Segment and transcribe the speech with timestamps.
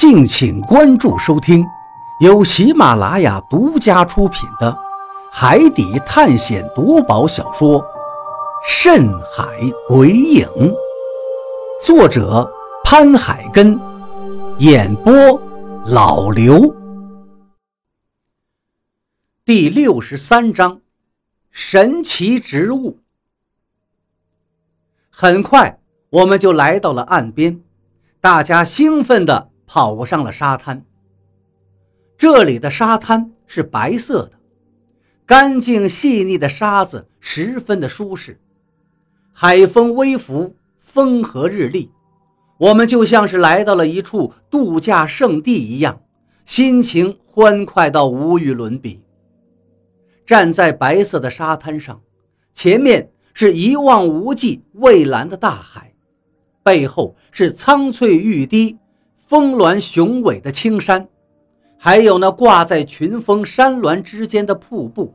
[0.00, 1.62] 敬请关注收听，
[2.20, 4.72] 由喜马拉雅独家出品的
[5.30, 7.78] 《海底探险夺宝小说》
[8.66, 9.44] 《深海
[9.86, 10.48] 鬼影》，
[11.84, 12.50] 作者
[12.82, 13.78] 潘海根，
[14.56, 15.12] 演播
[15.84, 16.74] 老刘。
[19.44, 20.80] 第六十三章：
[21.50, 23.00] 神奇植物。
[25.10, 25.78] 很快，
[26.08, 27.60] 我们就来到了岸边，
[28.18, 29.49] 大家兴奋的。
[29.72, 30.84] 跑上了沙滩。
[32.18, 34.32] 这里的沙滩是白色的，
[35.24, 38.40] 干净细腻的沙子十分的舒适。
[39.32, 41.88] 海风微拂，风和日丽，
[42.58, 46.02] 我们就像是来到了一处度假胜地一样，
[46.44, 49.00] 心情欢快到无与伦比。
[50.26, 52.02] 站在白色的沙滩上，
[52.52, 55.94] 前面是一望无际蔚蓝的大海，
[56.64, 58.76] 背后是苍翠欲滴。
[59.30, 61.06] 峰峦雄伟的青山，
[61.78, 65.14] 还有那挂在群峰山峦之间的瀑布，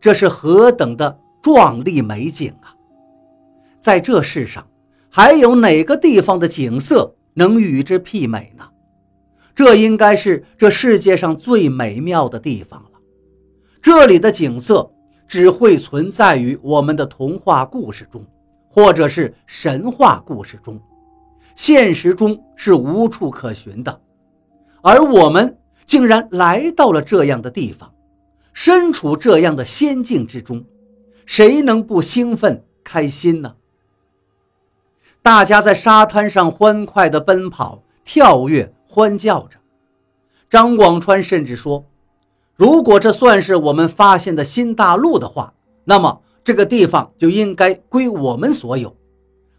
[0.00, 2.72] 这是何等的壮丽美景啊！
[3.78, 4.66] 在这世上，
[5.10, 8.66] 还有哪个地方的景色能与之媲美呢？
[9.54, 12.98] 这应该是这世界上最美妙的地方了。
[13.82, 14.90] 这里的景色
[15.28, 18.24] 只会存在于我们的童话故事中，
[18.70, 20.80] 或者是神话故事中。
[21.56, 24.00] 现实中是无处可寻的，
[24.82, 27.92] 而我们竟然来到了这样的地方，
[28.52, 30.64] 身处这样的仙境之中，
[31.24, 33.56] 谁能不兴奋开心呢？
[35.22, 39.58] 大家在沙滩上欢快地奔跑、跳跃、欢叫着。
[40.50, 41.84] 张广川甚至说
[42.54, 45.54] ：“如果这算是我们发现的新大陆的话，
[45.84, 48.94] 那么这个地方就应该归我们所有，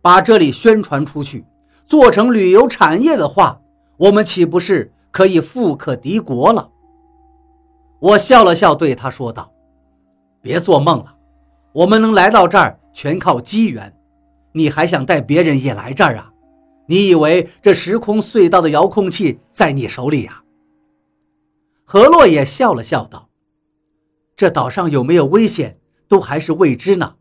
[0.00, 1.44] 把这里宣传出去。”
[1.92, 3.60] 做成旅游产业的话，
[3.98, 6.70] 我们岂不是可以富可敌国了？
[8.00, 9.52] 我笑了笑，对他说道
[10.40, 11.14] ：“别做梦了，
[11.74, 13.94] 我们能来到这儿全靠机缘。
[14.52, 16.32] 你还想带别人也来这儿啊？
[16.86, 20.44] 你以为这时空隧道的遥控器在你手里呀？”
[21.84, 23.28] 何洛也笑了笑道
[24.34, 25.78] ：“这岛上有没有危险，
[26.08, 27.16] 都还是未知呢。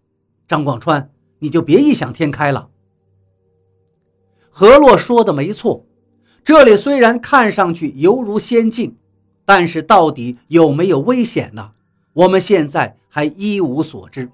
[0.47, 2.69] 张广川，你就别异想天开了。”
[4.51, 5.85] 何洛说的没错，
[6.43, 8.97] 这里虽然看上去犹如仙境，
[9.45, 11.71] 但是到底有没有危险呢？
[12.13, 14.29] 我们现在还一无所知。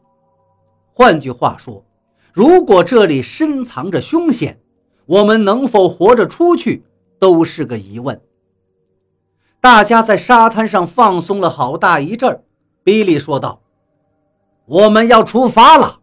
[0.92, 1.86] 换句话说，
[2.34, 4.60] 如果这里深藏着凶险，
[5.06, 6.84] 我们能否活着出去
[7.20, 8.20] 都是个疑问。
[9.62, 12.44] 大家在沙滩上放松了好大一阵儿，
[12.84, 13.62] 比利说道
[14.66, 16.00] ：“我们要出发了。”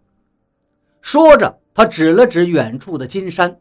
[1.03, 3.58] 说着，他指了指远处的金山。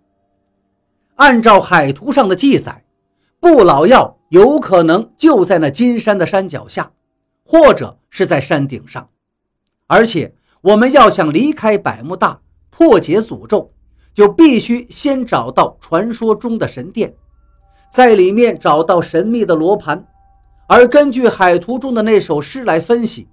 [1.16, 2.84] 按照海图上的记载，
[3.40, 6.92] 不老药有可能就在那金山的山脚下，
[7.46, 9.10] 或者是在山顶上。
[9.86, 12.42] 而且，我们要想离开百慕大，
[12.72, 13.72] 破解诅咒，
[14.14, 17.14] 就必须先找到传说中的神殿，
[17.92, 20.04] 在里面找到神秘的罗盘。
[20.68, 23.28] 而根据海图中的那首诗来分析，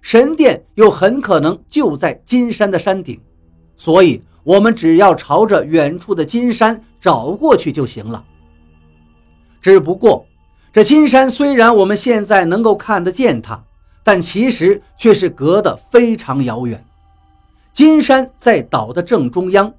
[0.00, 3.20] 神殿又很可能就在金山的山顶，
[3.76, 4.22] 所以。
[4.46, 8.24] 我们只要朝着远处的金山找过去就行了。
[9.60, 10.24] 只不过，
[10.72, 13.60] 这金山虽然我们现在能够看得见它，
[14.04, 16.84] 但其实却是隔得非常遥远。
[17.72, 19.74] 金山在岛的正中央，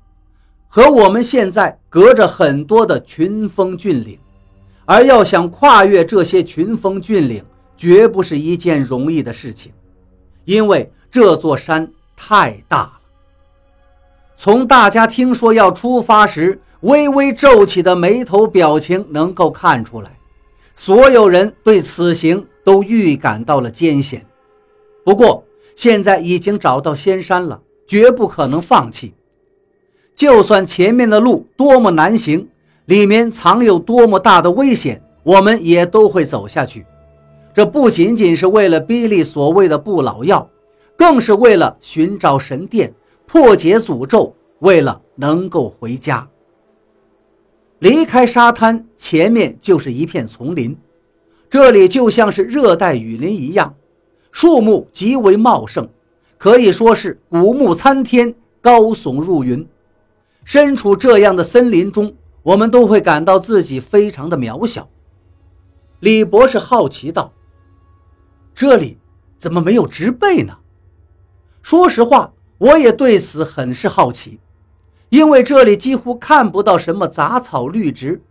[0.68, 4.20] 和我们现在隔着很多的群峰峻岭，
[4.84, 7.42] 而要想跨越这些群峰峻岭，
[7.78, 9.72] 绝不是一件容易的事情，
[10.44, 12.97] 因为这座山太大。
[14.40, 20.12] 从大家听说要出发时微微皱起的眉头表情能够看出来，
[20.75, 24.24] 所有人对此行都预感到了艰险。
[25.03, 25.44] 不过
[25.75, 29.16] 现在已经找到仙山了，绝不可能放弃。
[30.14, 32.48] 就算前面的路多么难行，
[32.86, 36.86] 里面藏有多么大的危险，我们也都会走下去。
[37.56, 40.48] 这不仅仅是为了逼利所谓的不老药，
[40.95, 42.94] 更是为了寻找神殿。
[43.27, 46.27] 破解诅咒，为了能够回家。
[47.79, 50.75] 离开沙滩，前面就是一片丛林，
[51.50, 53.75] 这里就像是热带雨林一样，
[54.31, 55.88] 树木极为茂盛，
[56.38, 59.68] 可以说是古木参天，高耸入云。
[60.45, 64.89] 身处这样的森林中，我们都会感到自己非常的渺小。
[66.00, 67.33] 李博士好奇道
[68.56, 68.97] ：“这里
[69.38, 70.57] 怎么没有植被呢？”
[71.62, 72.31] 说实话。
[72.57, 74.39] 我也对此很是好奇，
[75.09, 78.21] 因为这里几乎看不到什么杂草绿植，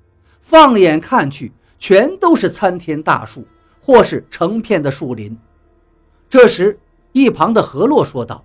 [0.40, 3.46] 放眼看去，全都是参天大树，
[3.80, 5.38] 或是成片的树林。
[6.28, 6.78] 这时，
[7.12, 8.44] 一旁的何洛说道：“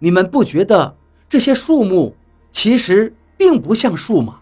[0.00, 0.96] 你们不觉得
[1.28, 2.16] 这些树木
[2.50, 4.40] 其实并不像树吗？”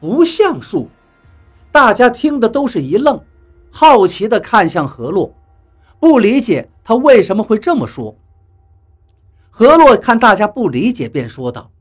[0.00, 0.88] 不像树。
[1.70, 3.20] 大家听的都是一愣，
[3.70, 5.34] 好奇的看向何洛，
[6.00, 8.16] 不理解他为什么会这么说。
[9.58, 11.72] 何洛看大家不理解，便说道：“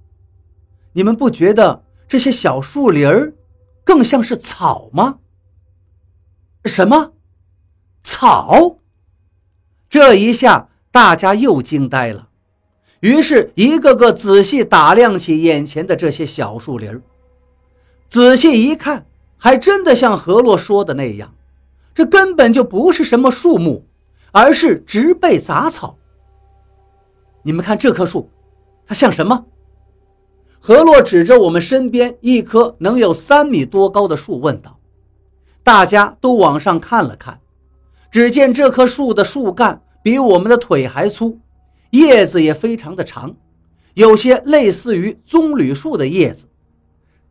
[0.94, 3.36] 你们不觉得这些小树林儿
[3.84, 5.20] 更像是草吗？”
[6.66, 7.14] 什么？
[8.02, 8.80] 草？
[9.92, 12.30] 这一下大家又惊呆了，
[13.02, 17.04] 于是一个个仔细打量起眼前的这些小树林儿，
[18.10, 19.06] 仔细一看。
[19.38, 21.36] 还真的像何洛说的那样，
[21.94, 23.86] 这根本就不是什么树木，
[24.32, 26.00] 而是植被杂草。
[27.48, 28.30] 你们看这棵树，
[28.86, 29.46] 它像什么？
[30.60, 34.78] 何洛指着我们身边一棵能有三米多高的树问道。
[35.64, 37.40] 大家都往上看了看，
[38.12, 41.40] 只见这棵树的树干比我们的腿还粗，
[41.92, 43.34] 叶子也非常的长，
[43.94, 46.48] 有些类似于棕榈树的叶子。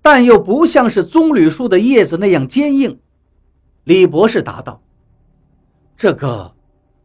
[0.01, 2.99] 但又不像是棕榈树的叶子那样坚硬，
[3.85, 4.81] 李博士答道
[5.95, 6.55] ：“这个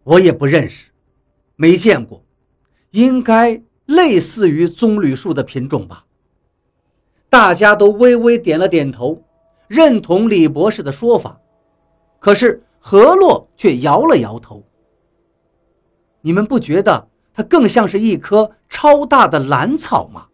[0.06, 0.92] 我也不认识，
[1.58, 2.24] 没见过，
[2.92, 6.06] 应该类似于棕榈树的品种吧？”
[7.30, 9.24] 大家都微微点了点头，
[9.68, 11.40] 认同李博士的说法。
[12.20, 14.64] 可是何洛却摇了摇头
[16.22, 20.28] ：“你们不觉得它更像是一棵超大的兰草吗？”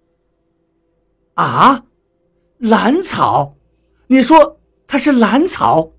[1.36, 1.84] 啊？
[2.60, 3.56] 兰草，
[4.08, 5.92] 你说它是兰草？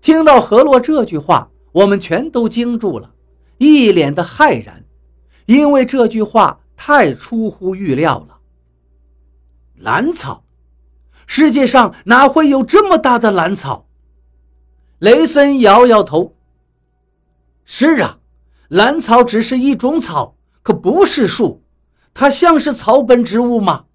[0.00, 3.14] 听到何洛这句话，我们全都惊住了，
[3.58, 4.83] 一脸的骇然，
[5.46, 8.38] 因为这句话太出乎预料了。
[9.76, 10.44] 兰草，
[11.26, 13.86] 世界上哪会有这么大的兰草？
[14.98, 16.34] 雷森摇摇头。
[17.64, 18.18] 是啊，
[18.68, 21.62] 兰草只是一种草，可不是树，
[22.14, 23.86] 它像是草本植物吗？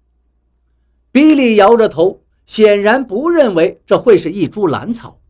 [1.12, 5.20] 比利摇着头，显然不认为这会是一株兰草。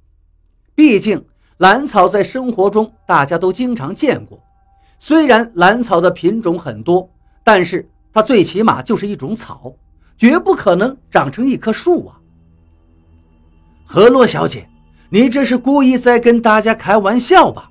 [0.74, 1.26] 毕竟
[1.58, 4.42] 兰草在生活中大家都经常见过，
[5.00, 7.10] 虽然兰草的品种很多，
[7.42, 9.74] 但是它最起码就是一种草，
[10.16, 12.20] 绝不可能长成一棵树啊！
[13.84, 14.68] 何洛小姐，
[15.08, 17.68] 你这是故意在跟大家开玩笑吧？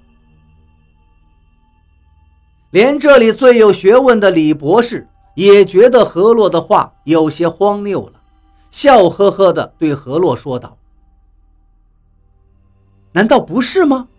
[2.72, 5.08] 连这里最有学问的李博士。
[5.36, 8.20] 也觉得何洛的话有些荒谬了，
[8.72, 10.78] 笑呵呵地对何洛说道
[13.14, 14.10] ：“难道不是吗？”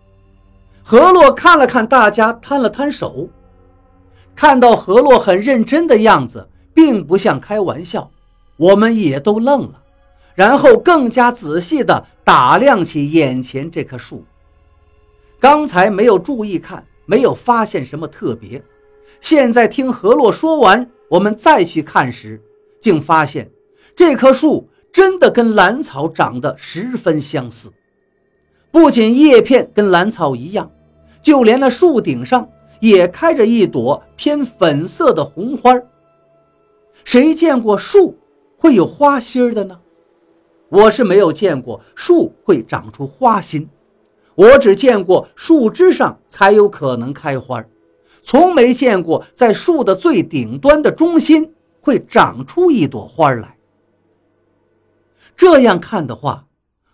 [0.83, 3.29] 何洛看了看大家，摊了摊手。
[4.35, 8.09] 看到何洛很认真的样子，并不像开玩笑，
[8.57, 9.81] 我们也都愣了，
[10.35, 14.25] 然后更加仔细地打量起眼前这棵树。
[15.39, 18.63] 刚才没有注意看，没有发现什么特别，
[19.19, 20.89] 现在听何洛说完。
[21.09, 22.41] 我们再去看时，
[22.79, 23.51] 竟发现
[23.95, 27.69] 这棵树真的跟兰草长得十分相似，
[28.71, 30.71] 不仅叶片跟兰草一样，
[31.21, 35.77] 就连那树顶上也开着一朵偏粉色的红花。
[37.03, 38.17] 谁见过树
[38.57, 39.79] 会有花心的呢？
[40.69, 43.67] 我是没有见过树会长出花心，
[44.35, 47.63] 我只见过树枝上才有可能开花。
[48.23, 53.57] 从没见过，在树的最顶端的中心会长出一朵花来。
[55.35, 56.45] 这样看的话，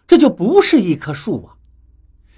[0.08, 1.57] 这就不是一棵树啊，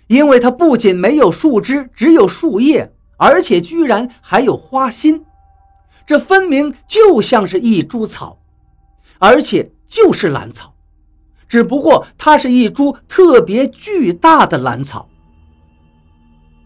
[0.09, 5.23] 因为它不仅没有树枝，只有树叶，而且居然还有花心。
[6.03, 8.39] 这分明就像是一株草，
[9.19, 10.73] 而且就是兰草，
[11.47, 15.07] 只不过它是一株特别巨大的兰草。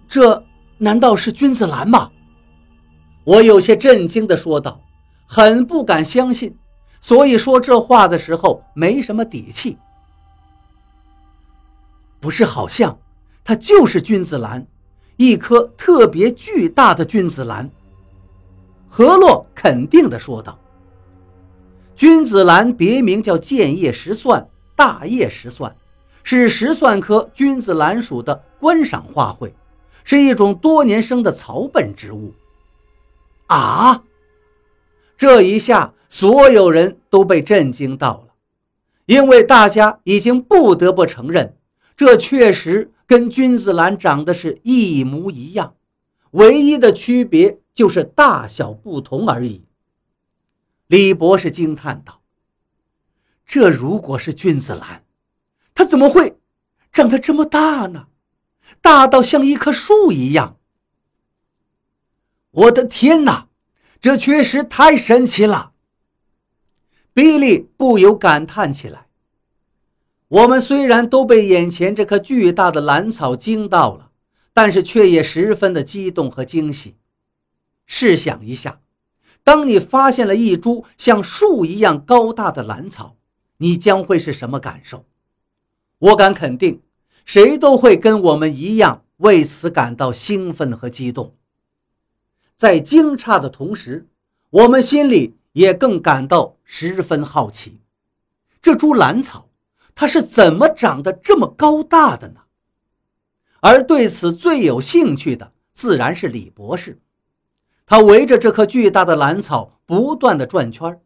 [0.08, 0.46] 这
[0.78, 2.12] 难道是君子兰吗？
[3.26, 4.80] 我有些震惊地说道，
[5.28, 6.56] 很不敢相信，
[7.02, 9.78] 所以说这话的时候没什么底气。
[12.22, 12.98] 不是，好像
[13.44, 14.66] 它就是君子兰，
[15.18, 17.70] 一颗特别巨大的君子兰。
[18.88, 20.58] 何洛肯定地说道
[21.96, 25.76] ：“君子兰别名叫剑叶石蒜、大叶石蒜，
[26.24, 29.52] 是石蒜科君子兰属的观赏花卉，
[30.04, 32.34] 是一种多年生的草本植物。”
[33.48, 34.04] 啊！
[35.18, 38.34] 这一下，所有人都被震惊到了，
[39.06, 41.58] 因为大家已经不得不承认，
[41.96, 45.76] 这确实跟君子兰长得是一模一样，
[46.32, 49.66] 唯一的区别就是大小不同而已。
[50.88, 52.22] 李博士惊叹道
[53.46, 55.04] ：“这如果是君子兰，
[55.74, 56.40] 它怎么会
[56.92, 58.08] 长得这么大呢？
[58.82, 60.58] 大到像一棵树一样！
[62.52, 63.50] 我的天哪，
[64.00, 65.74] 这确实太神奇了！
[67.14, 69.03] 比利不由感叹起来。
[70.34, 74.10] 我们虽然都被眼前这棵巨大的兰草惊到了，
[74.52, 76.96] 但是却也十分的激动和惊喜。
[77.86, 78.80] 试想一下，
[79.44, 83.16] 当你发现了一株像树一样高大的兰草，
[83.58, 85.06] 你将会是什么感受？
[86.00, 86.82] 我敢肯定，
[87.26, 91.36] 谁都会跟我们一样为此感到兴奋和激动。
[92.58, 94.08] 在惊诧的同时，
[94.50, 97.78] 我们心里也更感到十分好奇：
[98.60, 99.48] 这株兰草。
[99.96, 102.42] 它是怎么长得这么高大的呢？
[103.60, 107.00] 而对此最有兴趣的自然是李博士，
[107.86, 111.00] 他围着这棵巨大的兰草不断的转圈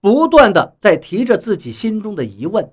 [0.00, 2.72] 不断的在提着自己心中的疑问，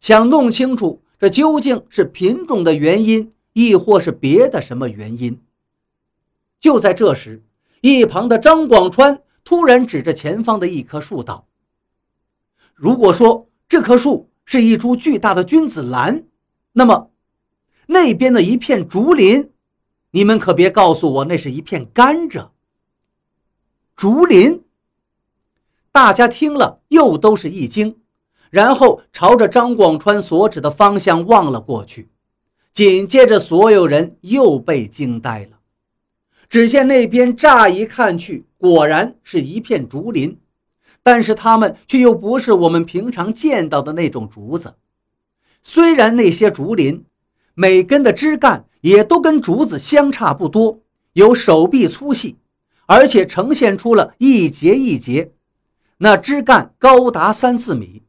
[0.00, 5.40] 想弄清楚这究竟是品种的原因，亦或是别的什么原因。
[6.58, 7.44] 就在这时，
[7.80, 11.46] 一旁的张广川突然指着前方的一棵树道
[12.74, 16.24] ：“如果说这棵树……”是一株巨大的君子兰，
[16.72, 17.10] 那么
[17.86, 19.50] 那边的一片竹林，
[20.10, 22.50] 你们可别告诉我那是一片甘蔗。
[23.96, 24.64] 竹林，
[25.92, 27.98] 大家听了又都是一惊，
[28.50, 32.10] 然后朝着张广川所指的方向望了过去，
[32.72, 35.58] 紧接着所有人又被惊呆了。
[36.48, 40.38] 只见那边乍一看去，果然是一片竹林。
[41.04, 44.74] 但是它们却又不是我们平常见到的那种竹子。
[45.62, 47.04] 虽然那些竹林
[47.54, 50.80] 每根的枝干也都跟竹子相差不多，
[51.12, 52.38] 有手臂粗细，
[52.86, 55.32] 而且呈现出了一节一节，
[55.98, 58.02] 那枝干高达三四米，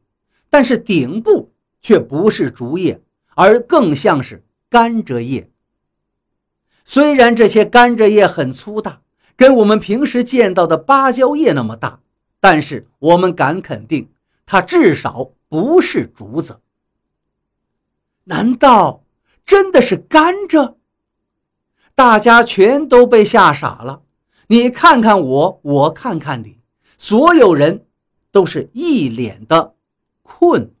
[0.50, 3.00] 但是顶部却不是竹叶，
[3.34, 5.50] 而更像是甘蔗叶。
[6.84, 9.02] 虽然这些甘蔗叶很粗大，
[9.36, 12.00] 跟我们平时见到的芭蕉叶那么大。
[12.40, 14.08] 但是我们敢肯定，
[14.44, 16.60] 它至少不是竹子。
[18.24, 19.02] 难道
[19.44, 20.76] 真的是甘蔗？
[21.94, 24.02] 大家全都被吓傻了。
[24.48, 26.58] 你看看我，我看看你，
[26.98, 27.86] 所有人
[28.30, 29.74] 都是一脸的
[30.22, 30.72] 困。